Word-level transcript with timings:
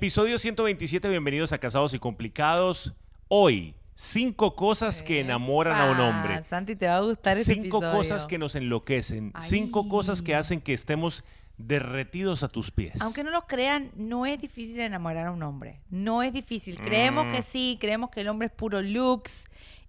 Episodio 0.00 0.38
127, 0.38 1.08
bienvenidos 1.08 1.52
a 1.52 1.58
Casados 1.58 1.94
y 1.94 1.98
Complicados. 1.98 2.92
Hoy, 3.28 3.74
cinco 3.94 4.54
cosas 4.54 5.02
que 5.02 5.20
enamoran 5.20 5.74
a 5.80 5.90
un 5.90 5.98
hombre. 6.00 6.44
Santi, 6.50 6.76
te 6.76 6.86
va 6.86 6.96
a 6.98 7.00
gustar 7.00 7.38
ese 7.38 7.54
Cinco 7.54 7.78
episodio. 7.78 7.96
cosas 7.96 8.26
que 8.26 8.36
nos 8.36 8.54
enloquecen. 8.56 9.32
Cinco 9.40 9.88
cosas 9.88 10.20
que 10.20 10.34
hacen 10.34 10.60
que 10.60 10.74
estemos 10.74 11.24
derretidos 11.56 12.42
a 12.42 12.48
tus 12.48 12.70
pies. 12.70 13.00
Aunque 13.00 13.24
no 13.24 13.30
lo 13.30 13.46
crean, 13.46 13.90
no 13.96 14.26
es 14.26 14.38
difícil 14.38 14.80
enamorar 14.80 15.28
a 15.28 15.30
un 15.32 15.42
hombre. 15.42 15.80
No 15.88 16.22
es 16.22 16.30
difícil. 16.34 16.76
Creemos 16.78 17.24
Mm. 17.28 17.30
que 17.32 17.40
sí, 17.40 17.78
creemos 17.80 18.10
que 18.10 18.20
el 18.20 18.28
hombre 18.28 18.48
es 18.48 18.52
puro 18.52 18.82
looks 18.82 19.44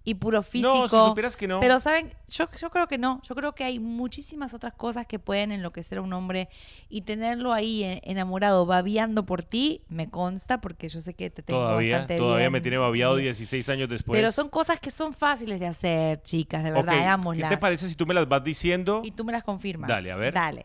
y 0.08 0.14
puro 0.14 0.42
físico. 0.42 0.72
No, 0.74 0.88
si 0.88 0.96
supieras 0.96 1.36
que 1.36 1.46
no. 1.46 1.60
Pero, 1.60 1.78
¿saben? 1.80 2.08
Yo, 2.30 2.46
yo 2.58 2.70
creo 2.70 2.88
que 2.88 2.96
no. 2.96 3.20
Yo 3.28 3.34
creo 3.34 3.54
que 3.54 3.64
hay 3.64 3.78
muchísimas 3.78 4.54
otras 4.54 4.72
cosas 4.72 5.06
que 5.06 5.18
pueden 5.18 5.52
enloquecer 5.52 5.98
a 5.98 6.00
un 6.00 6.14
hombre 6.14 6.48
y 6.88 7.02
tenerlo 7.02 7.52
ahí 7.52 7.84
eh, 7.84 8.00
enamorado, 8.04 8.64
babeando 8.64 9.26
por 9.26 9.44
ti, 9.44 9.82
me 9.90 10.08
consta, 10.08 10.62
porque 10.62 10.88
yo 10.88 11.02
sé 11.02 11.12
que 11.12 11.28
te 11.28 11.42
tengo 11.42 11.60
todavía, 11.60 11.98
bastante 11.98 12.16
todavía 12.16 12.44
bien. 12.46 12.52
me 12.52 12.60
tiene 12.62 12.78
babiado 12.78 13.16
bien. 13.16 13.24
16 13.26 13.68
años 13.68 13.90
después. 13.90 14.18
Pero 14.18 14.32
son 14.32 14.48
cosas 14.48 14.80
que 14.80 14.90
son 14.90 15.12
fáciles 15.12 15.60
de 15.60 15.66
hacer, 15.66 16.22
chicas, 16.22 16.64
de 16.64 16.70
verdad, 16.70 17.18
Ok, 17.22 17.34
¿Qué 17.36 17.42
te 17.42 17.58
parece 17.58 17.86
si 17.86 17.94
tú 17.94 18.06
me 18.06 18.14
las 18.14 18.26
vas 18.26 18.42
diciendo? 18.42 19.02
Y 19.04 19.10
tú 19.10 19.26
me 19.26 19.32
las 19.32 19.44
confirmas. 19.44 19.88
Dale, 19.88 20.10
a 20.10 20.16
ver. 20.16 20.32
Dale. 20.32 20.64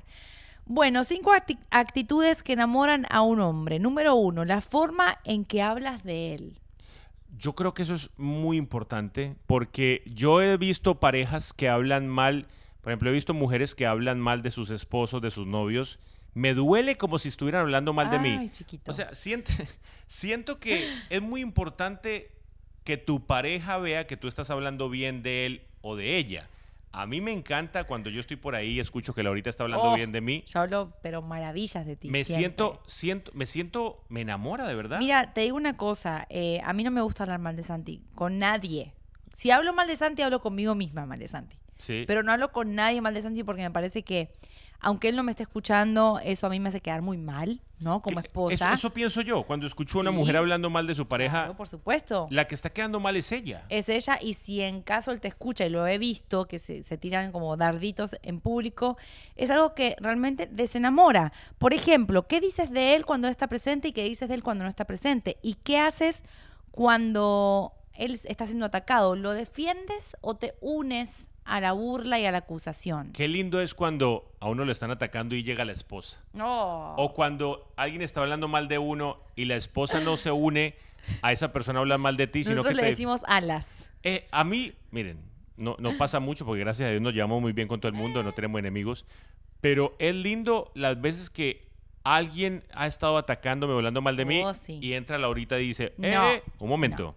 Bueno, 0.66 1.04
cinco 1.04 1.34
acti- 1.34 1.60
actitudes 1.70 2.44
que 2.44 2.54
enamoran 2.54 3.06
a 3.10 3.22
un 3.24 3.42
hombre. 3.42 3.80
Número 3.80 4.16
uno, 4.16 4.46
la 4.46 4.62
forma 4.62 5.20
en 5.26 5.44
que 5.44 5.62
hablas 5.62 6.04
de 6.06 6.36
él. 6.36 6.60
Yo 7.38 7.56
creo 7.56 7.74
que 7.74 7.84
eso 7.84 7.96
es 7.96 8.10
muy 8.18 8.58
importante 8.58 9.36
porque 9.48 10.04
yo 10.06 10.42
he 10.42 10.58
visto 10.58 11.00
parejas 11.00 11.54
que 11.54 11.70
hablan 11.70 12.08
mal, 12.08 12.48
por 12.82 12.92
ejemplo, 12.92 13.10
he 13.10 13.14
visto 13.14 13.34
mujeres 13.34 13.76
que 13.76 13.86
hablan 13.86 14.20
mal 14.20 14.42
de 14.42 14.52
sus 14.52 14.70
esposos, 14.70 15.22
de 15.22 15.32
sus 15.32 15.48
novios. 15.48 16.00
Me 16.34 16.54
duele 16.54 16.98
como 16.98 17.20
si 17.20 17.30
estuvieran 17.30 17.62
hablando 17.62 17.94
mal 17.94 18.10
de 18.10 18.20
mí. 18.20 18.50
Chiquito. 18.50 18.90
O 18.90 18.94
sea, 18.94 19.14
siento, 19.14 19.52
siento 20.08 20.60
que 20.60 20.92
es 21.10 21.22
muy 21.22 21.42
importante 21.42 22.32
que 22.84 22.98
tu 22.98 23.26
pareja 23.26 23.78
vea 23.78 24.08
que 24.08 24.18
tú 24.18 24.28
estás 24.28 24.50
hablando 24.50 24.90
bien 24.90 25.24
de 25.24 25.46
él 25.46 25.62
o 25.82 25.96
de 25.96 26.18
ella. 26.18 26.50
A 26.96 27.08
mí 27.08 27.22
me 27.22 27.32
encanta 27.32 27.86
cuando 27.86 28.10
yo 28.12 28.20
estoy 28.20 28.38
por 28.38 28.54
ahí 28.54 28.74
y 28.74 28.80
escucho 28.80 29.14
que 29.16 29.24
Laurita 29.24 29.50
está 29.50 29.64
hablando 29.64 29.92
Oh, 29.92 29.96
bien 29.96 30.12
de 30.12 30.22
mí. 30.22 30.44
Yo 30.48 30.60
hablo, 30.60 30.94
pero 31.02 31.24
maravillas 31.24 31.86
de 31.88 31.96
ti. 31.96 32.10
Me 32.10 32.24
siempre. 32.24 32.42
siento, 32.44 32.84
siento, 32.86 33.32
me 33.34 33.46
siento, 33.48 34.04
me 34.10 34.22
enamora 34.22 34.68
de 34.68 34.76
verdad. 34.76 35.00
Mira, 35.00 35.34
te 35.34 35.42
digo 35.42 35.58
una 35.58 35.76
cosa. 35.76 36.28
eh, 36.30 36.62
a 36.64 36.72
mí 36.74 36.84
no 36.84 36.92
me 36.92 37.02
gusta 37.02 37.24
hablar 37.24 37.40
mal 37.40 37.56
de 37.56 37.64
Santi. 37.64 38.04
Con 38.14 38.38
nadie. 38.38 38.94
Si 39.36 39.50
hablo 39.50 39.74
mal 39.74 39.88
de 39.88 39.96
Santi, 39.98 40.22
hablo 40.22 40.40
conmigo 40.42 40.76
misma 40.76 41.08
mal 41.08 41.18
de 41.18 41.28
Santi. 41.28 41.58
sí. 41.80 42.04
Pero 42.06 42.22
no 42.22 42.32
hablo 42.32 42.52
con 42.52 42.76
nadie 42.76 43.02
mal 43.02 43.16
de 43.16 43.24
Santi 43.24 43.44
porque 43.44 43.64
me 43.64 43.72
parece 43.72 44.04
que, 44.04 44.32
aunque 44.84 45.10
él 45.10 45.16
no 45.16 45.24
me 45.24 45.32
esté 45.32 45.44
escuchando, 45.44 46.20
eso 46.24 46.46
a 46.48 46.50
mí 46.50 46.60
me 46.60 46.70
hace 46.70 46.82
quedar 46.82 47.02
muy 47.02 47.18
mal, 47.18 47.62
¿no? 47.80 48.02
Como 48.02 48.20
esposa. 48.20 48.54
Eso, 48.54 48.74
eso 48.74 48.94
pienso 48.94 49.22
yo. 49.22 49.44
Cuando 49.44 49.66
escucho 49.66 49.98
a 49.98 50.02
una 50.02 50.12
Sí. 50.12 50.18
mujer 50.18 50.38
hablando 50.38 50.70
mal 50.70 50.86
de 50.88 50.96
su 50.96 51.08
pareja, 51.08 51.40
Claro, 51.44 51.58
por 51.58 51.68
supuesto. 51.68 52.28
la 52.30 52.48
que 52.48 52.56
está 52.56 52.70
quedando 52.70 53.00
mal 53.00 53.16
es 53.16 53.32
ella. 53.32 53.66
es 53.70 53.90
ella 53.90 54.20
y 54.22 54.36
si 54.36 54.62
en 54.62 54.82
caso 54.82 55.12
él 55.12 55.20
te 55.22 55.28
escucha 55.30 55.66
y 55.66 55.70
lo 55.70 55.88
he 55.88 55.98
visto 55.98 56.46
que 56.46 56.60
se, 56.60 56.84
se 56.84 56.98
tiran 56.98 57.32
como 57.32 57.56
darditos 57.58 58.16
en 58.22 58.40
público 58.40 58.98
es 59.36 59.50
algo 59.52 59.74
que 59.74 59.96
realmente 60.00 60.46
desenamora 60.48 61.34
por 61.58 61.74
ejemplo 61.74 62.28
qué 62.28 62.40
dices 62.42 62.70
de 62.72 62.96
él 62.96 63.06
cuando 63.06 63.28
él 63.28 63.32
está 63.32 63.48
presente 63.48 63.88
y 63.88 63.92
qué 63.94 64.04
dices 64.04 64.28
de 64.30 64.36
él 64.36 64.44
cuando 64.44 64.64
no 64.64 64.70
está 64.70 64.86
presente 64.86 65.38
y 65.42 65.56
qué 65.56 65.80
haces 65.80 66.24
cuando 66.72 67.74
él 67.94 68.20
está 68.26 68.46
siendo 68.46 68.66
atacado 68.66 69.16
lo 69.16 69.34
defiendes 69.34 70.18
o 70.22 70.36
te 70.36 70.56
unes 70.62 71.28
a 71.46 71.60
la 71.62 71.72
burla 71.74 72.20
y 72.20 72.26
a 72.26 72.32
la 72.32 72.40
acusación 72.40 73.12
Qué 73.14 73.28
lindo 73.28 73.62
es 73.62 73.74
cuando 73.74 74.32
a 74.40 74.48
uno 74.50 74.66
lo 74.66 74.72
están 74.72 74.92
atacando 74.92 75.36
y 75.36 75.44
llega 75.44 75.66
la 75.66 75.72
esposa. 75.74 76.22
no 76.34 76.96
O 76.96 77.14
cuando 77.14 77.72
alguien 77.76 78.02
está 78.02 78.22
hablando 78.22 78.48
mal 78.48 78.68
de 78.68 78.78
uno 78.78 79.18
y 79.36 79.46
la 79.46 79.56
esposa 79.56 80.00
no 80.00 80.18
se 80.18 80.32
une 80.32 80.76
a 81.22 81.32
esa 81.34 81.52
persona 81.52 81.80
a 81.80 81.82
hablar 81.82 82.00
mal 82.00 82.16
de 82.18 82.28
ti, 82.28 82.44
sino 82.44 82.58
nosotros 82.58 82.72
que 82.72 82.76
le 82.78 82.84
te... 82.84 82.90
decimos 82.92 83.22
alas 83.28 83.88
Eh, 84.04 84.28
a 84.32 84.44
mí, 84.44 84.74
miren, 84.92 85.20
no, 85.58 85.76
no 85.80 85.98
pasa 85.98 86.20
mucho 86.20 86.46
porque 86.46 86.62
gracias 86.62 86.88
a 86.88 86.92
Dios 86.92 87.02
nos 87.02 87.14
llevamos 87.14 87.42
muy 87.42 87.52
bien 87.54 87.68
con 87.68 87.80
todo 87.80 87.90
el 87.90 87.96
mundo, 87.98 88.24
no 88.24 88.32
tenemos 88.34 88.60
enemigos. 88.60 89.06
Pero 89.62 89.96
es 90.00 90.14
lindo 90.16 90.72
las 90.76 91.00
veces 91.00 91.30
que 91.30 91.68
alguien 92.04 92.64
ha 92.74 92.88
estado 92.88 93.18
atacándome 93.18 93.74
hablando 93.74 94.02
mal 94.02 94.18
de 94.18 94.26
mí 94.26 94.42
Oh, 94.44 94.54
sí. 94.54 94.80
y 94.82 94.94
entra 94.94 95.18
Laurita 95.18 95.60
y 95.60 95.68
dice, 95.68 95.94
eh, 96.02 96.12
No, 96.14 96.24
un 96.60 96.70
momento, 96.70 97.16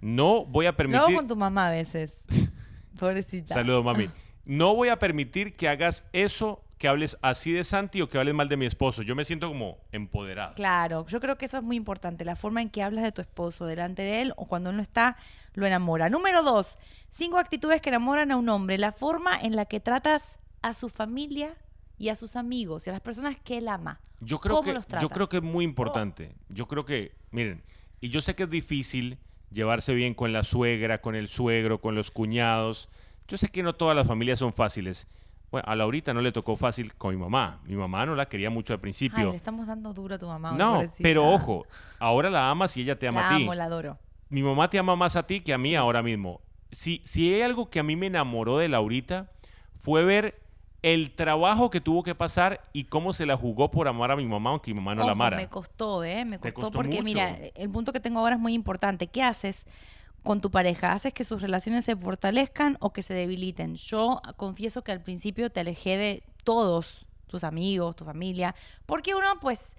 no, 0.00 0.44
voy 0.46 0.66
a 0.66 0.72
luego 0.72 0.76
permitir... 0.76 1.16
con 1.16 1.26
tu 1.28 1.36
mamá 1.36 1.68
a 1.68 1.70
veces 1.70 2.24
pobrecita 2.98 3.54
Saludos, 3.54 3.84
mami. 3.84 4.08
No 4.46 4.74
voy 4.74 4.88
a 4.88 4.98
permitir 4.98 5.54
que 5.54 5.68
hagas 5.68 6.04
eso, 6.12 6.64
que 6.78 6.88
hables 6.88 7.18
así 7.20 7.52
de 7.52 7.62
Santi 7.62 8.00
o 8.00 8.08
que 8.08 8.18
hables 8.18 8.34
mal 8.34 8.48
de 8.48 8.56
mi 8.56 8.64
esposo. 8.64 9.02
Yo 9.02 9.14
me 9.14 9.24
siento 9.24 9.48
como 9.48 9.78
empoderado. 9.92 10.54
Claro, 10.54 11.06
yo 11.06 11.20
creo 11.20 11.36
que 11.36 11.44
eso 11.44 11.58
es 11.58 11.62
muy 11.62 11.76
importante, 11.76 12.24
la 12.24 12.36
forma 12.36 12.62
en 12.62 12.70
que 12.70 12.82
hablas 12.82 13.04
de 13.04 13.12
tu 13.12 13.20
esposo 13.20 13.66
delante 13.66 14.02
de 14.02 14.22
él 14.22 14.32
o 14.36 14.46
cuando 14.46 14.70
él 14.70 14.76
no 14.76 14.82
está, 14.82 15.16
lo 15.52 15.66
enamora. 15.66 16.08
Número 16.08 16.42
dos, 16.42 16.78
cinco 17.10 17.36
actitudes 17.38 17.80
que 17.82 17.90
enamoran 17.90 18.32
a 18.32 18.36
un 18.36 18.48
hombre, 18.48 18.78
la 18.78 18.92
forma 18.92 19.38
en 19.38 19.54
la 19.56 19.66
que 19.66 19.78
tratas 19.78 20.38
a 20.62 20.72
su 20.72 20.88
familia 20.88 21.54
y 21.98 22.08
a 22.08 22.14
sus 22.14 22.34
amigos 22.34 22.86
y 22.86 22.90
a 22.90 22.94
las 22.94 23.02
personas 23.02 23.36
que 23.44 23.58
él 23.58 23.68
ama. 23.68 24.00
Yo 24.20 24.40
creo, 24.40 24.56
¿Cómo 24.56 24.66
que, 24.66 24.72
los 24.72 24.84
yo 24.84 24.88
tratas? 24.88 25.08
creo 25.10 25.28
que 25.28 25.36
es 25.36 25.42
muy 25.42 25.64
importante. 25.64 26.34
Yo 26.48 26.66
creo 26.66 26.84
que, 26.86 27.14
miren, 27.30 27.62
y 28.00 28.08
yo 28.08 28.20
sé 28.22 28.34
que 28.34 28.44
es 28.44 28.50
difícil 28.50 29.18
llevarse 29.50 29.94
bien 29.94 30.14
con 30.14 30.32
la 30.32 30.44
suegra, 30.44 31.00
con 31.00 31.14
el 31.14 31.28
suegro, 31.28 31.80
con 31.80 31.94
los 31.94 32.10
cuñados. 32.10 32.88
Yo 33.28 33.36
sé 33.36 33.48
que 33.48 33.62
no 33.62 33.74
todas 33.74 33.96
las 33.96 34.06
familias 34.06 34.38
son 34.38 34.52
fáciles. 34.52 35.06
Bueno, 35.50 35.66
a 35.68 35.74
Laurita 35.74 36.14
no 36.14 36.20
le 36.20 36.30
tocó 36.32 36.54
fácil 36.56 36.94
con 36.94 37.14
mi 37.14 37.20
mamá. 37.20 37.60
Mi 37.64 37.74
mamá 37.74 38.06
no 38.06 38.14
la 38.14 38.28
quería 38.28 38.50
mucho 38.50 38.72
al 38.72 38.78
Ay, 38.78 38.82
principio. 38.82 39.30
le 39.30 39.36
estamos 39.36 39.66
dando 39.66 39.92
duro 39.92 40.14
a 40.14 40.18
tu 40.18 40.26
mamá. 40.28 40.52
no, 40.52 40.80
pero 41.02 41.28
ojo, 41.28 41.66
ahora 41.98 42.30
la 42.30 42.50
amas 42.50 42.76
y 42.76 42.82
ella 42.82 42.98
te 42.98 43.08
ama 43.08 43.20
la 43.22 43.26
a 43.30 43.36
ti. 43.36 43.42
amo, 43.42 43.54
la 43.54 43.64
adoro. 43.64 43.98
mi 44.28 44.42
mamá 44.42 44.70
te 44.70 44.78
ama 44.78 44.94
más 44.94 45.16
a 45.16 45.26
ti 45.26 45.40
que 45.40 45.52
a 45.52 45.58
mí 45.58 45.74
ahora 45.74 46.02
mismo. 46.02 46.40
Si, 46.70 47.02
si 47.04 47.34
hay 47.34 47.42
algo 47.42 47.68
que 47.68 47.80
a 47.80 47.82
mí 47.82 47.96
me 47.96 48.06
enamoró 48.06 48.58
de 48.58 48.68
Laurita, 48.68 49.32
fue 49.80 50.04
ver 50.04 50.40
el 50.82 51.10
trabajo 51.10 51.70
que 51.70 51.80
tuvo 51.80 52.02
que 52.02 52.14
pasar 52.14 52.62
y 52.72 52.84
cómo 52.84 53.12
se 53.12 53.26
la 53.26 53.36
jugó 53.36 53.70
por 53.70 53.86
amar 53.88 54.10
a 54.10 54.16
mi 54.16 54.26
mamá, 54.26 54.50
aunque 54.50 54.72
mi 54.72 54.80
mamá 54.80 54.94
no 54.94 55.00
la 55.00 55.06
Ojo, 55.06 55.12
amara. 55.12 55.36
Me 55.36 55.48
costó, 55.48 56.04
¿eh? 56.04 56.24
Me 56.24 56.38
costó, 56.38 56.60
costó 56.60 56.72
porque, 56.72 56.92
mucho. 56.96 57.04
mira, 57.04 57.36
el 57.54 57.70
punto 57.70 57.92
que 57.92 58.00
tengo 58.00 58.20
ahora 58.20 58.36
es 58.36 58.40
muy 58.40 58.54
importante. 58.54 59.06
¿Qué 59.06 59.22
haces 59.22 59.66
con 60.22 60.40
tu 60.40 60.50
pareja? 60.50 60.92
¿Haces 60.92 61.12
que 61.12 61.24
sus 61.24 61.42
relaciones 61.42 61.84
se 61.84 61.96
fortalezcan 61.96 62.76
o 62.80 62.92
que 62.92 63.02
se 63.02 63.14
debiliten? 63.14 63.74
Yo 63.76 64.22
confieso 64.36 64.82
que 64.82 64.92
al 64.92 65.02
principio 65.02 65.50
te 65.50 65.60
alejé 65.60 65.96
de 65.96 66.22
todos 66.44 67.06
tus 67.26 67.44
amigos, 67.44 67.94
tu 67.94 68.04
familia, 68.04 68.54
porque 68.86 69.14
uno, 69.14 69.26
pues, 69.40 69.76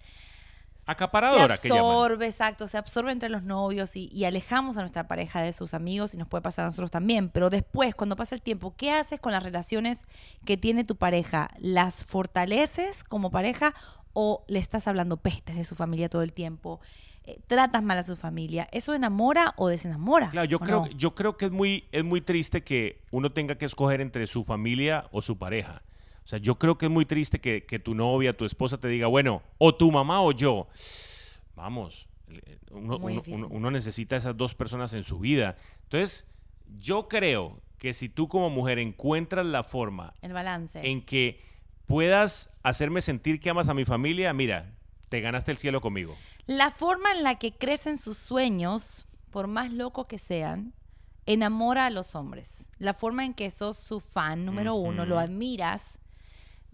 Acaparadora, 0.92 1.58
se 1.58 1.70
que 1.70 1.78
absorbe, 1.78 2.26
exacto, 2.26 2.68
se 2.68 2.78
absorbe 2.78 3.12
entre 3.12 3.30
los 3.30 3.44
novios 3.44 3.96
y, 3.96 4.10
y 4.14 4.26
alejamos 4.26 4.78
a 4.78 4.82
nuestra 4.82 5.08
pareja 5.08 5.42
de 5.42 5.54
sus 5.54 5.74
amigos 5.74 6.14
y 6.14 6.18
nos 6.18 6.28
puede 6.28 6.42
pasar 6.42 6.66
a 6.66 6.68
nosotros 6.68 6.92
también. 6.92 7.30
Pero 7.30 7.50
después, 7.50 7.96
cuando 7.96 8.16
pasa 8.16 8.36
el 8.36 8.42
tiempo, 8.42 8.76
¿qué 8.78 8.92
haces 8.92 9.20
con 9.20 9.32
las 9.32 9.44
relaciones 9.44 10.02
que 10.46 10.58
tiene 10.58 10.84
tu 10.84 10.96
pareja? 10.96 11.50
¿Las 11.60 12.06
fortaleces 12.06 13.04
como 13.04 13.32
pareja 13.32 13.74
o 14.14 14.44
le 14.48 14.60
estás 14.60 14.88
hablando 14.88 15.18
pestes 15.18 15.56
de 15.56 15.64
su 15.64 15.76
familia 15.76 16.10
todo 16.10 16.22
el 16.22 16.34
tiempo? 16.34 16.80
Eh, 17.24 17.40
¿Tratas 17.46 17.84
mal 17.84 17.98
a 18.00 18.04
su 18.04 18.16
familia? 18.16 18.68
¿Eso 18.72 18.96
enamora 18.96 19.54
o 19.58 19.68
desenamora? 19.68 20.30
Claro, 20.30 20.46
yo 20.46 20.58
¿O 20.58 20.60
creo, 20.60 20.80
no? 20.82 20.88
yo 20.88 21.14
creo 21.14 21.38
que 21.38 21.46
es 21.46 21.52
muy, 21.52 21.88
es 21.92 22.04
muy 22.04 22.22
triste 22.22 22.64
que 22.64 23.04
uno 23.12 23.32
tenga 23.32 23.56
que 23.56 23.66
escoger 23.66 24.02
entre 24.02 24.26
su 24.26 24.44
familia 24.44 25.08
o 25.12 25.22
su 25.22 25.38
pareja. 25.38 25.84
O 26.24 26.28
sea, 26.28 26.40
yo 26.40 26.58
creo 26.58 26.78
que 26.78 26.86
es 26.86 26.92
muy 26.92 27.06
triste 27.06 27.40
que, 27.42 27.66
que 27.66 27.80
tu 27.80 27.94
novia, 27.96 28.36
tu 28.38 28.46
esposa 28.46 28.80
te 28.80 28.88
diga, 28.88 29.08
bueno, 29.08 29.42
o 29.58 29.76
tu 29.76 29.92
mamá 29.92 30.22
o 30.22 30.32
yo. 30.32 30.68
Vamos, 31.56 32.08
uno, 32.72 33.00
Muy 33.00 33.14
uno- 33.14 33.22
difícil. 33.22 33.46
uno- 33.46 33.48
uno 33.56 33.72
necesita 33.72 34.16
esas 34.16 34.38
dos 34.38 34.56
personas 34.56 34.94
en 34.94 35.04
su 35.04 35.20
vida. 35.20 35.58
Entonces, 35.84 36.26
yo 36.80 37.08
creo 37.08 37.60
que 37.78 37.94
si 37.94 38.08
tú 38.10 38.28
como 38.28 38.50
mujer 38.50 38.80
encuentras 38.80 39.46
la 39.46 39.64
forma 39.64 40.14
El 40.22 40.34
balance. 40.34 40.80
en 40.88 41.04
que 41.04 41.42
puedas 41.88 42.50
hacerme 42.64 43.02
sentir 43.02 43.40
que 43.40 43.50
amas 43.50 43.68
a 43.68 43.74
mi 43.74 43.84
familia, 43.86 44.32
mira, 44.34 44.74
te 45.10 45.20
ganaste 45.20 45.52
el 45.52 45.58
cielo 45.58 45.82
conmigo. 45.82 46.16
La 46.46 46.72
forma 46.72 47.12
en 47.12 47.24
la 47.24 47.36
que 47.40 47.52
crecen 47.52 47.98
sus 47.98 48.18
sueños, 48.18 49.08
por 49.32 49.48
más 49.48 49.72
locos 49.74 50.06
que 50.08 50.18
sean, 50.20 50.74
enamora 51.26 51.88
a 51.88 51.90
los 51.90 52.16
hombres. 52.16 52.70
La 52.78 52.94
forma 52.94 53.26
en 53.26 53.34
que 53.34 53.52
sos 53.52 53.78
su 53.78 54.00
fan 54.00 54.46
número 54.46 54.76
uno, 54.76 55.06
lo 55.06 55.20
admiras, 55.20 55.98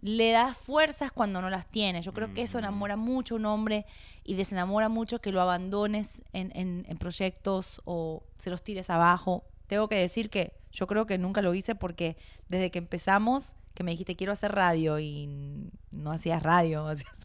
le 0.01 0.31
das 0.31 0.55
fuerzas 0.57 1.11
cuando 1.11 1.41
no 1.41 1.49
las 1.49 1.65
tienes. 1.67 2.05
Yo 2.05 2.13
creo 2.13 2.33
que 2.33 2.43
eso 2.43 2.59
enamora 2.59 2.95
mucho 2.95 3.35
a 3.35 3.37
un 3.37 3.45
hombre 3.45 3.85
y 4.23 4.35
desenamora 4.35 4.89
mucho 4.89 5.19
que 5.19 5.31
lo 5.31 5.41
abandones 5.41 6.21
en, 6.33 6.51
en- 6.55 6.85
en 6.87 6.97
proyectos 6.97 7.81
o 7.85 8.23
se 8.37 8.49
los 8.49 8.63
tires 8.63 8.89
abajo. 8.89 9.43
Tengo 9.67 9.89
que 9.89 9.95
decir 9.95 10.29
que 10.29 10.53
yo 10.71 10.85
creo 10.87 11.05
que 11.07 11.17
nunca 11.17 11.41
lo 11.41 11.53
hice 11.55 11.73
porque 11.75 12.15
desde 12.47 12.69
que 12.71 12.77
empezamos, 12.79 13.53
que 13.73 13.83
me 13.83 13.91
dijiste 13.91 14.15
quiero 14.15 14.33
hacer 14.33 14.51
radio 14.53 14.99
y 14.99 15.71
no 15.91 16.11
hacías 16.11 16.43
radio, 16.43 16.87
hacías 16.89 17.17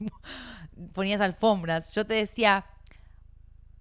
ponías 0.94 1.20
alfombras, 1.20 1.94
yo 1.94 2.06
te 2.06 2.14
decía, 2.14 2.64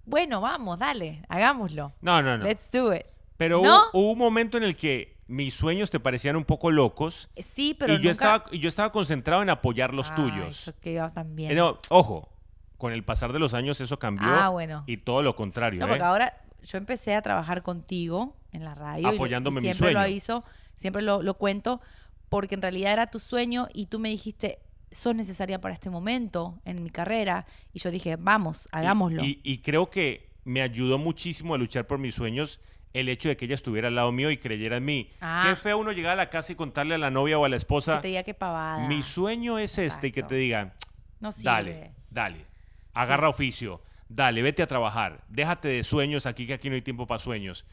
bueno, 0.05 0.41
vamos, 0.41 0.77
dale, 0.79 1.23
hagámoslo. 1.29 1.93
No, 2.01 2.21
no, 2.21 2.37
no. 2.37 2.43
Let's 2.45 2.71
do 2.71 2.93
it. 2.93 3.05
Pero 3.37 3.61
¿No? 3.61 3.83
hubo, 3.93 3.99
hubo 4.01 4.11
un 4.11 4.17
momento 4.17 4.57
en 4.57 4.63
el 4.63 4.75
que 4.75 5.17
mis 5.31 5.53
sueños 5.53 5.89
te 5.89 5.99
parecían 5.99 6.35
un 6.35 6.43
poco 6.43 6.71
locos 6.71 7.29
Sí, 7.37 7.75
pero 7.77 7.93
y 7.93 8.01
yo, 8.01 8.11
estaba, 8.11 8.45
y 8.51 8.59
yo 8.59 8.67
estaba 8.67 8.91
concentrado 8.91 9.41
en 9.41 9.49
apoyar 9.49 9.93
los 9.93 10.13
tuyos. 10.13 10.65
yo 10.65 10.79
que 10.79 10.91
iba 10.93 11.11
tan 11.11 11.35
bien. 11.35 11.51
Eh, 11.51 11.55
no, 11.55 11.79
ojo, 11.89 12.29
con 12.77 12.91
el 12.91 13.03
pasar 13.03 13.31
de 13.31 13.39
los 13.39 13.53
años 13.53 13.79
eso 13.79 13.97
cambió. 13.97 14.27
Ah, 14.27 14.49
bueno. 14.49 14.83
Y 14.87 14.97
todo 14.97 15.23
lo 15.23 15.35
contrario. 15.35 15.79
No, 15.79 15.85
¿eh? 15.85 15.89
porque 15.89 16.03
ahora 16.03 16.41
yo 16.61 16.77
empecé 16.77 17.15
a 17.15 17.21
trabajar 17.21 17.63
contigo 17.63 18.35
en 18.51 18.65
la 18.65 18.75
radio. 18.75 19.11
y 19.11 19.15
Apoyándome 19.15 19.61
y 19.61 19.63
mi 19.63 19.73
siempre 19.73 19.93
lo 19.93 20.01
aviso, 20.01 20.43
siempre 20.75 21.01
lo, 21.01 21.23
lo 21.23 21.35
cuento, 21.35 21.81
porque 22.27 22.55
en 22.55 22.61
realidad 22.61 22.93
era 22.93 23.07
tu 23.07 23.19
sueño 23.19 23.67
y 23.73 23.85
tú 23.85 23.99
me 23.99 24.09
dijiste, 24.09 24.59
sos 24.91 25.15
necesaria 25.15 25.61
para 25.61 25.73
este 25.73 25.89
momento 25.89 26.59
en 26.65 26.83
mi 26.83 26.89
carrera. 26.89 27.45
Y 27.71 27.79
yo 27.79 27.89
dije, 27.89 28.17
vamos, 28.17 28.67
hagámoslo. 28.73 29.23
Y, 29.23 29.39
y 29.43 29.59
creo 29.59 29.89
que 29.89 30.29
me 30.43 30.61
ayudó 30.61 30.97
muchísimo 30.97 31.53
a 31.55 31.57
luchar 31.57 31.87
por 31.87 31.99
mis 31.99 32.15
sueños 32.15 32.59
el 32.93 33.07
hecho 33.09 33.29
de 33.29 33.37
que 33.37 33.45
ella 33.45 33.55
estuviera 33.55 33.87
al 33.87 33.95
lado 33.95 34.11
mío 34.11 34.31
y 34.31 34.37
creyera 34.37 34.77
en 34.77 34.85
mí. 34.85 35.11
Ah. 35.21 35.45
Qué 35.47 35.55
feo 35.55 35.77
uno 35.77 35.91
llegar 35.91 36.13
a 36.13 36.15
la 36.15 36.29
casa 36.29 36.51
y 36.51 36.55
contarle 36.55 36.95
a 36.95 36.97
la 36.97 37.11
novia 37.11 37.37
o 37.39 37.45
a 37.45 37.49
la 37.49 37.53
que 37.53 37.57
esposa, 37.57 38.01
te 38.01 38.09
diga 38.09 38.23
qué 38.23 38.33
pavada. 38.33 38.87
mi 38.87 39.01
sueño 39.03 39.57
es 39.57 39.77
este, 39.77 40.07
y 40.07 40.11
que 40.11 40.23
te 40.23 40.35
diga, 40.35 40.71
no 41.19 41.31
sirve. 41.31 41.43
dale, 41.45 41.91
dale, 42.09 42.45
agarra 42.93 43.29
oficio, 43.29 43.81
dale, 44.09 44.41
vete 44.41 44.61
a 44.63 44.67
trabajar, 44.67 45.23
déjate 45.29 45.67
de 45.69 45.83
sueños 45.83 46.25
aquí, 46.25 46.45
que 46.47 46.53
aquí 46.53 46.69
no 46.69 46.75
hay 46.75 46.81
tiempo 46.81 47.07
para 47.07 47.19
sueños. 47.19 47.65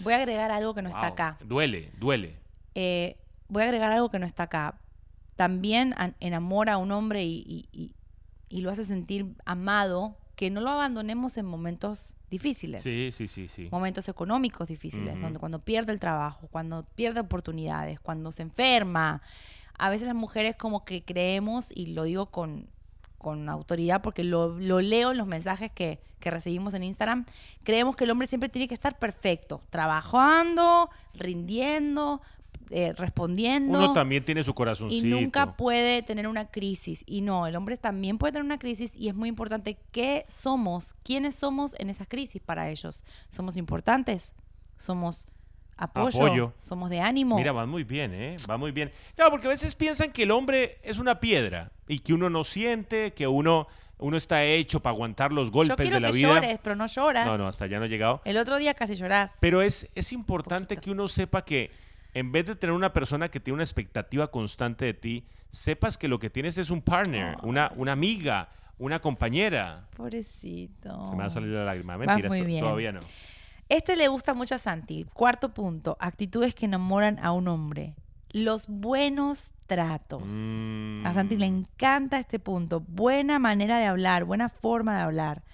Voy 0.00 0.12
a 0.14 0.18
agregar 0.18 0.50
algo 0.50 0.74
que 0.74 0.82
no 0.82 0.88
está 0.88 1.06
acá. 1.08 1.36
Duele, 1.40 1.90
duele. 1.98 2.38
Eh, 2.74 3.16
voy 3.48 3.62
a 3.62 3.64
agregar 3.66 3.90
algo 3.92 4.10
que 4.10 4.18
no 4.20 4.26
está 4.26 4.44
acá. 4.44 4.78
También 5.36 5.94
enamora 6.20 6.74
a 6.74 6.76
un 6.76 6.92
hombre 6.92 7.24
y, 7.24 7.42
y- 7.46 7.68
y- 7.72 7.94
y 8.48 8.60
lo 8.60 8.70
hace 8.70 8.84
sentir 8.84 9.34
amado, 9.46 10.16
que 10.36 10.50
no 10.50 10.60
lo 10.60 10.70
abandonemos 10.70 11.36
en 11.38 11.46
momentos 11.46 12.14
difíciles. 12.30 12.82
Sí, 12.82 13.10
sí, 13.12 13.26
sí, 13.26 13.48
sí. 13.48 13.68
Momentos 13.70 14.08
económicos 14.08 14.68
difíciles, 14.68 15.20
donde 15.20 15.38
cuando 15.38 15.58
pierde 15.58 15.92
el 15.92 16.00
trabajo, 16.00 16.48
cuando 16.50 16.84
pierde 16.94 17.20
oportunidades, 17.20 18.00
cuando 18.00 18.32
se 18.32 18.42
enferma. 18.42 19.20
A 19.76 19.90
veces 19.90 20.06
las 20.06 20.16
mujeres 20.16 20.56
como 20.56 20.84
que 20.84 21.02
creemos, 21.02 21.72
y 21.74 21.88
lo 21.94 22.04
digo 22.04 22.26
con, 22.26 22.68
con 23.18 23.48
autoridad 23.48 24.00
porque 24.02 24.24
lo, 24.24 24.58
lo 24.58 24.80
leo 24.80 25.10
en 25.10 25.18
los 25.18 25.26
mensajes 25.26 25.70
que, 25.72 26.00
que 26.20 26.30
recibimos 26.30 26.74
en 26.74 26.84
Instagram, 26.84 27.26
creemos 27.64 27.96
que 27.96 28.04
el 28.04 28.10
hombre 28.10 28.28
siempre 28.28 28.48
tiene 28.48 28.68
que 28.68 28.74
estar 28.74 28.98
perfecto, 28.98 29.62
trabajando, 29.70 30.90
rindiendo, 31.14 32.20
eh, 32.70 32.92
respondiendo. 32.96 33.78
Uno 33.78 33.92
también 33.92 34.24
tiene 34.24 34.44
su 34.44 34.52
y 34.52 34.54
corazoncito. 34.54 35.06
nunca 35.06 35.56
puede 35.56 36.02
tener 36.02 36.28
una 36.28 36.50
crisis. 36.50 37.02
Y 37.06 37.20
no, 37.20 37.46
el 37.48 37.56
hombre 37.56 37.76
también 37.76 38.16
puede 38.16 38.32
tener 38.32 38.44
una 38.44 38.58
crisis 38.58 38.96
y 38.96 39.08
es 39.08 39.14
muy 39.14 39.28
importante 39.28 39.76
qué 39.90 40.24
somos, 40.28 40.94
quiénes 41.02 41.34
somos 41.34 41.74
en 41.78 41.90
esas 41.90 42.06
crisis 42.06 42.40
para 42.40 42.70
ellos. 42.70 43.02
¿Somos 43.28 43.56
importantes? 43.56 44.32
¿Somos 44.76 45.26
apoyo? 45.76 46.24
Apoyo. 46.24 46.52
¿Somos 46.62 46.90
de 46.90 47.00
ánimo? 47.00 47.36
Mira, 47.36 47.52
va 47.52 47.66
muy 47.66 47.82
bien, 47.82 48.14
¿eh? 48.14 48.36
Va 48.48 48.56
muy 48.56 48.70
bien. 48.70 48.92
Claro, 49.16 49.32
porque 49.32 49.46
a 49.48 49.50
veces 49.50 49.74
piensan 49.74 50.12
que 50.12 50.22
el 50.22 50.30
hombre 50.30 50.78
es 50.84 50.98
una 50.98 51.18
piedra 51.18 51.72
y 51.88 51.98
que 51.98 52.14
uno 52.14 52.30
no 52.30 52.44
siente, 52.44 53.12
que 53.14 53.26
uno, 53.26 53.66
uno 53.98 54.16
está 54.16 54.44
hecho 54.44 54.80
para 54.80 54.94
aguantar 54.94 55.32
los 55.32 55.48
Yo 55.48 55.52
golpes 55.54 55.76
quiero 55.76 55.96
de 55.96 56.00
la 56.00 56.10
que 56.10 56.16
vida. 56.18 56.28
llores, 56.34 56.60
pero 56.62 56.76
no 56.76 56.86
lloras. 56.86 57.26
No, 57.26 57.36
no, 57.36 57.48
hasta 57.48 57.64
allá 57.64 57.80
no 57.80 57.86
he 57.86 57.88
llegado. 57.88 58.20
El 58.24 58.36
otro 58.36 58.58
día 58.58 58.74
casi 58.74 58.94
llorás. 58.94 59.32
Pero 59.40 59.60
es, 59.60 59.88
es 59.96 60.12
importante 60.12 60.76
que 60.76 60.90
uno 60.92 61.08
sepa 61.08 61.44
que 61.44 61.70
en 62.14 62.32
vez 62.32 62.46
de 62.46 62.56
tener 62.56 62.74
una 62.74 62.92
persona 62.92 63.28
que 63.28 63.40
tiene 63.40 63.56
una 63.56 63.64
expectativa 63.64 64.30
constante 64.30 64.84
de 64.84 64.94
ti, 64.94 65.26
sepas 65.52 65.98
que 65.98 66.08
lo 66.08 66.18
que 66.18 66.30
tienes 66.30 66.58
es 66.58 66.70
un 66.70 66.82
partner, 66.82 67.36
una, 67.42 67.72
una 67.76 67.92
amiga, 67.92 68.48
una 68.78 69.00
compañera. 69.00 69.88
Pobrecito. 69.96 71.06
Se 71.06 71.12
me 71.12 71.18
va 71.18 71.26
a 71.26 71.30
salir 71.30 71.50
la 71.50 71.64
lágrima. 71.64 71.96
Mentira, 71.98 72.28
muy 72.28 72.42
bien. 72.42 72.60
todavía 72.60 72.92
no. 72.92 73.00
Este 73.68 73.94
le 73.94 74.08
gusta 74.08 74.34
mucho 74.34 74.56
a 74.56 74.58
Santi. 74.58 75.06
Cuarto 75.12 75.54
punto, 75.54 75.96
actitudes 76.00 76.54
que 76.54 76.66
enamoran 76.66 77.18
a 77.20 77.30
un 77.32 77.46
hombre. 77.46 77.94
Los 78.30 78.66
buenos 78.66 79.50
tratos. 79.66 80.24
Mm. 80.26 81.06
A 81.06 81.14
Santi 81.14 81.36
le 81.36 81.46
encanta 81.46 82.18
este 82.18 82.40
punto. 82.40 82.80
Buena 82.80 83.38
manera 83.38 83.78
de 83.78 83.86
hablar, 83.86 84.24
buena 84.24 84.48
forma 84.48 84.96
de 84.96 85.02
hablar. 85.02 85.44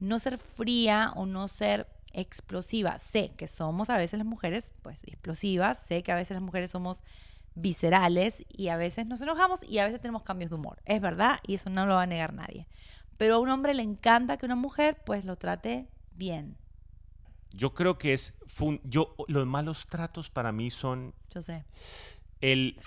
No 0.00 0.18
ser 0.18 0.38
fría 0.38 1.12
o 1.14 1.26
no 1.26 1.46
ser 1.46 1.86
explosiva. 2.16 2.98
Sé 2.98 3.32
que 3.36 3.46
somos 3.46 3.90
a 3.90 3.96
veces 3.96 4.18
las 4.18 4.26
mujeres, 4.26 4.72
pues, 4.82 5.02
explosivas. 5.04 5.78
Sé 5.78 6.02
que 6.02 6.10
a 6.12 6.16
veces 6.16 6.34
las 6.34 6.42
mujeres 6.42 6.70
somos 6.70 7.02
viscerales 7.54 8.44
y 8.48 8.68
a 8.68 8.76
veces 8.76 9.06
nos 9.06 9.20
enojamos 9.22 9.62
y 9.62 9.78
a 9.78 9.84
veces 9.86 10.00
tenemos 10.00 10.22
cambios 10.22 10.50
de 10.50 10.56
humor. 10.56 10.80
Es 10.84 11.00
verdad 11.00 11.38
y 11.46 11.54
eso 11.54 11.70
no 11.70 11.86
lo 11.86 11.94
va 11.94 12.02
a 12.02 12.06
negar 12.06 12.32
nadie. 12.34 12.66
Pero 13.16 13.36
a 13.36 13.38
un 13.38 13.48
hombre 13.48 13.72
le 13.74 13.82
encanta 13.82 14.36
que 14.36 14.44
una 14.46 14.56
mujer, 14.56 14.98
pues, 15.06 15.24
lo 15.24 15.36
trate 15.36 15.88
bien. 16.12 16.58
Yo 17.52 17.72
creo 17.72 17.96
que 17.96 18.12
es... 18.12 18.34
fun- 18.46 18.80
yo, 18.84 19.14
los 19.28 19.46
malos 19.46 19.86
tratos 19.86 20.28
para 20.28 20.52
mí 20.52 20.70
son 20.70 21.14
Yo 21.30 21.40
sé. 21.40 21.64
el... 22.40 22.78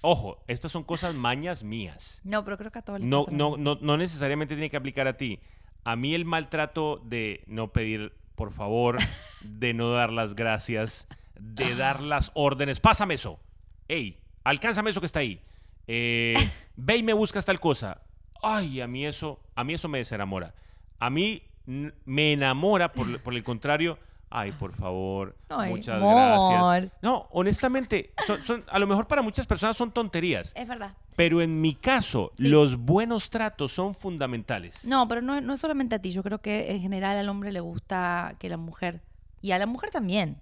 Ojo, 0.00 0.42
estas 0.46 0.70
son 0.72 0.84
cosas 0.84 1.14
mañas 1.14 1.64
mías. 1.64 2.20
No, 2.24 2.44
pero 2.44 2.56
creo 2.56 2.70
que 2.70 2.78
a 2.78 2.82
todos 2.82 3.00
les 3.00 3.08
No, 3.08 3.24
pasa 3.24 3.36
no, 3.36 3.56
no, 3.56 3.78
no 3.80 3.96
necesariamente 3.96 4.54
tiene 4.54 4.70
que 4.70 4.76
aplicar 4.76 5.08
a 5.08 5.16
ti. 5.16 5.40
A 5.84 5.96
mí 5.96 6.14
el 6.14 6.24
maltrato 6.24 7.02
de 7.04 7.42
no 7.48 7.72
pedir 7.72 8.12
por 8.38 8.52
favor, 8.52 8.98
de 9.42 9.74
no 9.74 9.90
dar 9.90 10.12
las 10.12 10.36
gracias, 10.36 11.08
de 11.38 11.74
dar 11.74 12.00
las 12.00 12.30
órdenes. 12.34 12.78
Pásame 12.78 13.14
eso. 13.14 13.40
Ey, 13.88 14.20
alcánzame 14.44 14.90
eso 14.90 15.00
que 15.00 15.06
está 15.06 15.18
ahí. 15.18 15.42
Eh, 15.88 16.36
ve 16.76 16.98
y 16.98 17.02
me 17.02 17.12
buscas 17.12 17.44
tal 17.44 17.58
cosa. 17.58 18.00
Ay, 18.40 18.80
a 18.80 18.86
mí 18.86 19.04
eso, 19.04 19.40
a 19.56 19.64
mí 19.64 19.74
eso 19.74 19.88
me 19.88 19.98
desenamora. 19.98 20.54
A 21.00 21.10
mí 21.10 21.42
me 21.66 22.32
enamora, 22.32 22.92
por, 22.92 23.20
por 23.20 23.34
el 23.34 23.42
contrario. 23.42 23.98
Ay, 24.30 24.52
por 24.52 24.72
favor, 24.74 25.36
Ay, 25.48 25.70
muchas 25.70 25.96
amor. 25.96 26.14
gracias. 26.14 26.92
No, 27.00 27.28
honestamente, 27.30 28.12
son, 28.26 28.42
son- 28.42 28.64
a 28.68 28.78
lo 28.78 28.86
mejor 28.86 29.06
para 29.06 29.22
muchas 29.22 29.46
personas 29.46 29.76
son 29.76 29.90
tonterías. 29.90 30.52
Es 30.54 30.68
verdad. 30.68 30.94
Pero 31.16 31.40
en 31.40 31.60
mi 31.62 31.74
caso, 31.74 32.32
Sí. 32.38 32.48
los 32.48 32.76
buenos 32.76 33.30
tratos 33.30 33.72
son 33.72 33.94
fundamentales. 33.94 34.84
No, 34.84 35.08
pero 35.08 35.22
no, 35.22 35.40
no 35.40 35.54
es 35.54 35.60
solamente 35.60 35.94
a 35.94 35.98
ti. 36.00 36.10
Yo 36.10 36.22
creo 36.22 36.40
que 36.42 36.70
en 36.72 36.80
general 36.80 37.16
al 37.16 37.28
hombre 37.30 37.52
le 37.52 37.60
gusta 37.60 38.34
que 38.38 38.48
la 38.50 38.58
mujer, 38.58 39.00
y 39.40 39.52
a 39.52 39.58
la 39.58 39.66
mujer 39.66 39.90
también, 39.90 40.40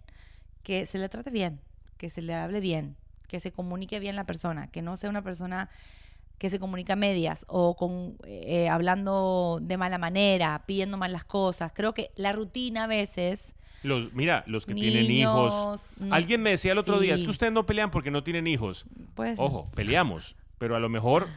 que 0.64 0.84
se 0.86 0.98
le 0.98 1.08
trate 1.08 1.30
bien, 1.30 1.60
que 1.96 2.10
se 2.10 2.22
le 2.22 2.34
hable 2.34 2.58
bien, 2.60 2.96
que 3.28 3.38
se 3.38 3.52
comunique 3.52 4.00
bien 4.00 4.16
la 4.16 4.24
persona, 4.24 4.66
que 4.70 4.82
no 4.82 4.96
sea 4.96 5.10
una 5.10 5.22
persona 5.22 5.68
que 6.38 6.50
se 6.50 6.58
comunica 6.58 6.92
a 6.94 6.96
medias 6.96 7.44
o 7.48 7.76
con 7.76 8.16
eh, 8.26 8.68
hablando 8.68 9.58
de 9.62 9.76
mala 9.76 9.98
manera, 9.98 10.62
pidiendo 10.66 10.96
mal 10.96 11.12
las 11.12 11.24
cosas. 11.24 11.72
Creo 11.74 11.94
que 11.94 12.10
la 12.16 12.32
rutina 12.32 12.84
a 12.84 12.86
veces 12.86 13.54
Los, 13.82 14.12
mira, 14.12 14.44
los 14.46 14.66
que 14.66 14.74
tienen 14.74 15.10
hijos. 15.10 15.54
Niños, 15.54 15.92
no 15.98 16.14
Alguien 16.14 16.42
me 16.42 16.50
decía 16.50 16.72
el 16.72 16.78
otro 16.78 16.98
día, 17.00 17.14
es 17.14 17.20
sí. 17.20 17.26
que 17.26 17.30
ustedes 17.30 17.52
no 17.52 17.64
pelean 17.66 17.90
porque 17.90 18.10
no 18.10 18.22
tienen 18.22 18.46
hijos. 18.46 18.84
pues 19.14 19.38
Ojo, 19.38 19.68
peleamos, 19.74 20.36
pero 20.58 20.76
a 20.76 20.80
lo 20.80 20.88
mejor 20.88 21.28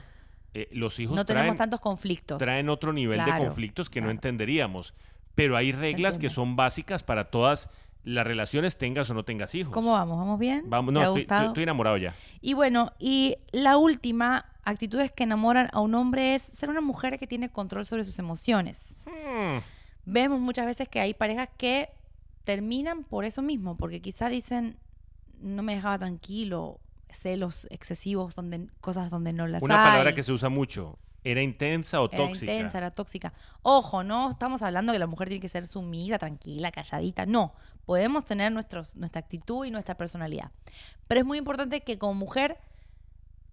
eh, 0.54 0.68
los 0.72 1.00
hijos 1.00 1.16
no 1.16 1.26
tenemos 1.26 1.46
traen, 1.48 1.58
tantos 1.58 1.80
conflictos. 1.80 2.38
traen 2.40 2.70
otro 2.70 2.92
nivel 2.92 3.20
de 3.20 3.24
Claro, 3.26 3.46
conflictos 3.46 3.90
que 3.90 4.02
no 4.02 4.06
claro. 4.06 4.18
entenderíamos. 4.18 4.94
Pero 5.36 5.56
hay 5.56 5.72
reglas 5.72 6.18
que 6.18 6.30
son 6.30 6.56
básicas 6.58 7.04
para 7.04 7.30
todas 7.32 7.70
las 8.04 8.26
relaciones, 8.26 8.78
tengas 8.78 9.10
o 9.10 9.14
no 9.14 9.24
tengas 9.24 9.54
hijos. 9.56 9.74
¿Cómo 9.74 9.92
vamos? 9.92 10.18
¿Vamos 10.18 10.40
bien? 10.40 10.64
Vamos, 10.70 10.94
¿Te 10.94 11.00
no, 11.00 11.16
estoy- 11.18 11.46
estoy 11.48 11.64
enamorado 11.64 11.98
ya. 11.98 12.16
Y 12.42 12.54
bueno, 12.54 12.92
y 13.00 13.36
la 13.52 13.78
última, 13.78 14.46
actitudes 14.70 15.12
que 15.12 15.24
enamoran 15.24 15.70
a 15.74 15.80
un 15.80 15.96
hombre 15.96 16.36
es 16.36 16.42
ser 16.42 16.70
una 16.70 16.82
mujer 16.82 17.20
que 17.20 17.28
tiene 17.28 17.50
control 17.50 17.86
sobre 17.86 18.04
sus 18.04 18.20
emociones. 18.20 18.98
Hmm, 19.06 19.60
Vemos 20.06 20.40
muchas 20.40 20.66
veces 20.66 20.88
que 20.88 21.00
hay 21.00 21.14
parejas 21.14 21.50
que 21.58 21.90
terminan 22.44 23.04
por 23.04 23.26
eso 23.26 23.42
mismo, 23.42 23.76
porque 23.76 24.02
quizá 24.02 24.28
dicen, 24.30 24.78
no 25.40 25.62
me 25.62 25.76
dejaba 25.76 26.00
tranquilo, 26.00 26.80
celos 27.10 27.68
excesivos, 27.70 28.34
donde 28.36 28.68
cosas 28.82 29.10
donde 29.12 29.34
no 29.34 29.46
las 29.48 29.62
Una 29.62 29.84
hay. 29.84 29.92
palabra 29.92 30.16
que 30.16 30.24
se 30.24 30.32
usa 30.32 30.50
mucho. 30.50 30.98
¿Era 31.24 31.42
intensa 31.44 32.02
o 32.02 32.06
Era 32.12 32.18
tóxica? 32.18 32.52
intensa, 32.52 32.78
era 32.78 32.92
tóxica. 32.92 33.34
Ojo, 33.62 34.04
no 34.04 34.32
estamos 34.32 34.62
hablando 34.62 34.94
que 34.94 35.00
la 35.00 35.06
mujer 35.08 35.28
tiene 35.28 35.42
que 35.42 35.50
ser 35.50 35.68
sumisa, 35.68 36.18
tranquila, 36.18 36.72
calladita. 36.72 37.26
No, 37.26 37.54
podemos 37.86 38.24
tener 38.24 38.52
nuestros, 38.52 38.96
nuestra 38.96 39.20
actitud 39.20 39.66
y 39.66 39.70
nuestra 39.72 39.96
personalidad. 39.96 40.50
Pero 41.08 41.20
es 41.22 41.28
muy 41.28 41.38
importante 41.38 41.82
que 41.82 41.98
como 42.00 42.14
mujer 42.14 42.58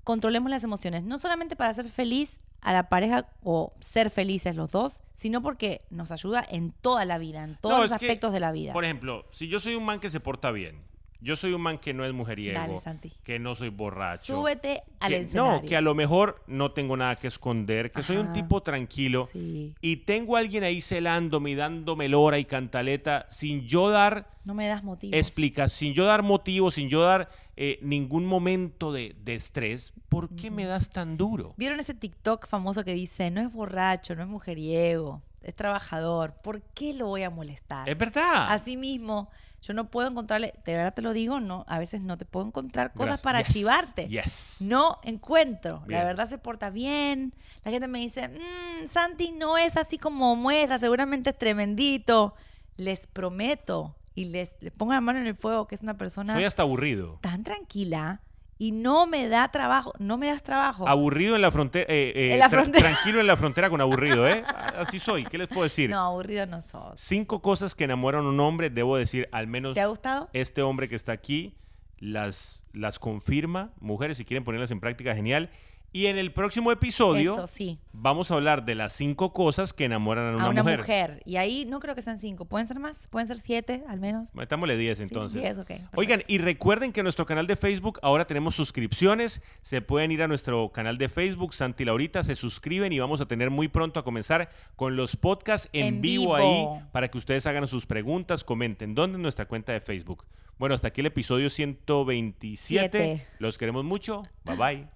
controlemos 0.06 0.52
las 0.52 0.62
emociones, 0.62 1.02
no 1.02 1.18
solamente 1.18 1.56
para 1.56 1.74
ser 1.74 1.86
feliz 1.86 2.38
a 2.60 2.72
la 2.72 2.88
pareja 2.88 3.26
o 3.42 3.72
ser 3.80 4.08
felices 4.08 4.54
los 4.54 4.70
dos, 4.70 5.02
sino 5.14 5.42
porque 5.42 5.80
nos 5.90 6.12
ayuda 6.12 6.46
en 6.48 6.70
toda 6.70 7.04
la 7.04 7.18
vida, 7.18 7.42
en 7.42 7.56
todos 7.60 7.74
No, 7.74 7.82
los 7.82 7.90
que, 7.90 7.94
aspectos 8.06 8.32
de 8.32 8.38
la 8.38 8.52
vida. 8.52 8.72
Por 8.72 8.84
ejemplo, 8.84 9.26
si 9.32 9.48
yo 9.48 9.58
soy 9.58 9.74
un 9.74 9.84
man 9.84 9.98
que 9.98 10.08
se 10.08 10.20
porta 10.20 10.52
bien, 10.52 10.80
yo 11.20 11.34
soy 11.34 11.54
un 11.54 11.60
man 11.62 11.78
que 11.78 11.92
no 11.92 12.04
es 12.04 12.12
mujeriego, 12.12 12.56
Dale, 12.60 12.78
Santi. 12.78 13.10
que 13.24 13.40
no 13.40 13.56
soy 13.56 13.70
borracho. 13.70 14.36
Súbete 14.36 14.84
al 15.00 15.10
que- 15.10 15.20
escenario. 15.22 15.60
no, 15.62 15.66
que 15.68 15.76
a 15.76 15.80
lo 15.80 15.94
mejor 15.96 16.40
no 16.46 16.70
tengo 16.70 16.96
nada 16.96 17.16
que 17.16 17.26
esconder, 17.26 17.90
que 17.90 18.04
soy 18.04 18.18
un 18.18 18.32
tipo 18.32 18.62
tranquilo 18.62 19.26
Sí. 19.32 19.74
y 19.80 19.96
tengo 19.96 20.36
a 20.36 20.38
alguien 20.38 20.62
ahí 20.62 20.80
celándome 20.80 21.50
y 21.50 21.54
dándome 21.56 22.08
lora 22.08 22.38
y 22.38 22.44
cantaleta 22.44 23.26
sin 23.28 23.66
yo 23.66 23.90
dar 23.90 24.28
No 24.44 24.54
me 24.54 24.68
das 24.68 24.84
motivos. 24.84 25.18
explicas, 25.18 25.72
sin 25.72 25.94
yo 25.94 26.04
dar 26.04 26.22
motivos, 26.22 26.74
sin 26.74 26.88
yo 26.88 27.00
dar 27.02 27.28
eh, 27.56 27.78
ningún 27.82 28.26
momento 28.26 28.92
de, 28.92 29.16
de 29.24 29.34
estrés, 29.34 29.92
¿por 30.08 30.28
qué 30.36 30.50
me 30.50 30.64
das 30.66 30.90
tan 30.90 31.16
duro? 31.16 31.54
¿Vieron 31.56 31.80
ese 31.80 31.94
TikTok 31.94 32.46
famoso 32.46 32.84
que 32.84 32.92
dice, 32.92 33.30
no 33.30 33.40
es 33.40 33.50
borracho, 33.52 34.14
no 34.14 34.22
es 34.22 34.28
mujeriego, 34.28 35.22
es 35.42 35.54
trabajador? 35.54 36.34
¿Por 36.42 36.60
qué 36.74 36.92
lo 36.94 37.06
voy 37.06 37.22
a 37.22 37.30
molestar? 37.30 37.88
Es 37.88 37.96
verdad. 37.96 38.52
Así 38.52 38.76
mismo, 38.76 39.30
Yo 39.62 39.72
no 39.74 39.90
puedo 39.90 40.06
encontrarle, 40.08 40.52
de 40.64 40.74
verdad 40.76 40.94
te 40.94 41.02
lo 41.02 41.12
digo, 41.12 41.40
no, 41.40 41.64
a 41.66 41.78
veces 41.80 42.00
no 42.02 42.16
te 42.18 42.24
puedo 42.24 42.46
encontrar 42.46 42.92
cosas 42.92 43.06
Gracias. 43.06 43.22
para 43.22 43.42
Yes. 43.42 43.52
chivarte. 43.52 44.06
Yes. 44.08 44.56
No 44.60 45.00
encuentro. 45.02 45.80
Bien. 45.86 45.98
La 45.98 46.04
verdad 46.04 46.28
se 46.28 46.38
porta 46.38 46.70
bien. 46.70 47.34
La 47.64 47.72
gente 47.72 47.88
me 47.88 47.98
dice, 47.98 48.28
"Mm, 48.28 48.86
Santi 48.86 49.32
no 49.32 49.56
es 49.58 49.76
así 49.76 49.98
como 49.98 50.36
muestra, 50.36 50.78
seguramente 50.78 51.30
es 51.30 51.38
tremendito. 51.38 52.34
Les 52.76 53.06
prometo 53.08 53.96
y 54.16 54.24
les, 54.24 54.50
les 54.60 54.72
pongo 54.72 54.92
la 54.94 55.00
mano 55.00 55.20
en 55.20 55.28
el 55.28 55.36
fuego 55.36 55.68
que 55.68 55.76
es 55.76 55.82
una 55.82 55.96
persona 55.96 56.34
Soy 56.34 56.42
hasta 56.44 56.62
aburrido. 56.62 57.18
tan 57.22 57.44
tranquila 57.44 58.22
y 58.58 58.72
no 58.72 59.06
me 59.06 59.28
da 59.28 59.50
trabajo, 59.52 59.92
no 59.98 60.16
me 60.16 60.28
das 60.28 60.42
trabajo. 60.42 60.88
Aburrido 60.88 61.36
en 61.36 61.42
la 61.42 61.50
frontera. 61.52 61.84
eh, 61.92 62.12
eh, 62.16 62.32
En 62.32 62.38
la 62.38 62.46
tra- 62.46 62.62
frontera. 62.62 62.88
Tranquilo 62.90 63.20
en 63.20 63.26
la 63.26 63.36
frontera 63.36 63.68
con 63.70 63.80
aburrido, 63.82 64.26
¿eh? 64.26 64.42
Así 64.78 64.98
soy. 64.98 65.24
¿Qué 65.24 65.36
les 65.36 65.46
puedo 65.46 65.64
decir? 65.64 65.90
No, 65.90 65.98
aburrido 66.00 66.46
no 66.46 66.62
sos. 66.62 66.98
Cinco 66.98 67.42
cosas 67.42 67.74
que 67.74 67.84
enamoran 67.84 68.24
a 68.24 68.28
un 68.30 68.40
hombre, 68.40 68.70
debo 68.70 68.96
decir, 68.96 69.28
al 69.30 69.46
menos 69.46 69.74
¿Te 69.74 69.82
ha 69.82 69.86
gustado? 69.86 70.30
este 70.32 70.62
hombre 70.62 70.88
que 70.88 70.96
está 70.96 71.12
aquí 71.12 71.54
las, 71.98 72.62
las 72.72 72.98
confirma. 72.98 73.72
Mujeres, 73.78 74.16
si 74.16 74.24
quieren 74.24 74.42
ponerlas 74.44 74.70
en 74.70 74.80
práctica, 74.80 75.14
genial. 75.14 75.50
Y 75.96 76.08
en 76.08 76.18
el 76.18 76.30
próximo 76.30 76.70
episodio 76.72 77.36
Eso 77.36 77.46
sí. 77.46 77.78
vamos 77.94 78.30
a 78.30 78.34
hablar 78.34 78.66
de 78.66 78.74
las 78.74 78.92
cinco 78.92 79.32
cosas 79.32 79.72
que 79.72 79.84
enamoran 79.86 80.26
a 80.26 80.36
una, 80.36 80.44
a 80.44 80.48
una 80.50 80.62
mujer. 80.62 80.80
mujer. 80.80 81.22
Y 81.24 81.36
ahí 81.36 81.64
no 81.66 81.80
creo 81.80 81.94
que 81.94 82.02
sean 82.02 82.18
cinco. 82.18 82.44
¿Pueden 82.44 82.66
ser 82.66 82.78
más? 82.80 83.08
¿Pueden 83.08 83.26
ser 83.28 83.38
siete 83.38 83.82
al 83.88 83.98
menos? 83.98 84.34
Metámosle 84.34 84.76
10 84.76 84.98
Sí, 84.98 85.04
entonces. 85.04 85.40
diez, 85.40 85.56
ok, 85.56 85.66
perfecto. 85.68 85.90
Oigan, 85.94 86.22
y 86.26 86.36
recuerden 86.36 86.92
que 86.92 87.00
en 87.00 87.04
nuestro 87.04 87.24
canal 87.24 87.46
de 87.46 87.56
Facebook 87.56 87.98
ahora 88.02 88.26
tenemos 88.26 88.54
suscripciones. 88.54 89.42
Se 89.62 89.80
pueden 89.80 90.10
ir 90.12 90.22
a 90.22 90.28
nuestro 90.28 90.68
canal 90.70 90.98
de 90.98 91.08
Facebook, 91.08 91.54
Santi 91.54 91.86
Laurita, 91.86 92.22
se 92.24 92.36
suscriben 92.36 92.92
y 92.92 92.98
vamos 92.98 93.22
a 93.22 93.26
tener 93.26 93.48
muy 93.48 93.68
pronto 93.68 93.98
a 93.98 94.04
comenzar 94.04 94.50
con 94.76 94.96
los 94.96 95.16
podcasts 95.16 95.70
en, 95.72 95.86
En 95.86 96.00
vivo, 96.02 96.36
vivo. 96.36 96.74
ahí 96.76 96.82
para 96.92 97.08
que 97.10 97.16
ustedes 97.16 97.46
hagan 97.46 97.66
sus 97.68 97.86
preguntas, 97.86 98.44
comenten. 98.44 98.94
¿Dónde? 98.94 99.16
En 99.16 99.22
nuestra 99.22 99.46
cuenta 99.48 99.72
de 99.72 99.80
Facebook. 99.80 100.26
Bueno, 100.58 100.74
hasta 100.74 100.88
aquí 100.88 101.00
el 101.00 101.06
episodio 101.06 101.48
127. 101.48 102.56
Siete. 102.58 103.26
Los 103.38 103.56
queremos 103.56 103.82
mucho. 103.82 104.24
Bye 104.44 104.56
bye. 104.56 104.95